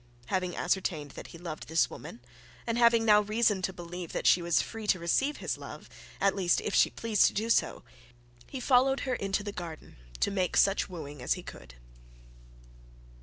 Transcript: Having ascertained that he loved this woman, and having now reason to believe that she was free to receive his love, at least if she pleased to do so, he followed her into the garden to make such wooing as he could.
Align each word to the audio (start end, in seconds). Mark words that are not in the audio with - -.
Having 0.29 0.55
ascertained 0.55 1.11
that 1.11 1.27
he 1.27 1.37
loved 1.37 1.67
this 1.67 1.87
woman, 1.91 2.21
and 2.65 2.75
having 2.79 3.05
now 3.05 3.21
reason 3.21 3.61
to 3.61 3.71
believe 3.71 4.13
that 4.13 4.25
she 4.25 4.41
was 4.41 4.59
free 4.59 4.87
to 4.87 4.97
receive 4.97 5.37
his 5.37 5.59
love, 5.59 5.87
at 6.19 6.35
least 6.35 6.59
if 6.61 6.73
she 6.73 6.89
pleased 6.89 7.27
to 7.27 7.33
do 7.33 7.51
so, 7.51 7.83
he 8.47 8.59
followed 8.59 9.01
her 9.01 9.13
into 9.13 9.43
the 9.43 9.51
garden 9.51 9.97
to 10.19 10.31
make 10.31 10.57
such 10.57 10.89
wooing 10.89 11.21
as 11.21 11.33
he 11.33 11.43
could. 11.43 11.75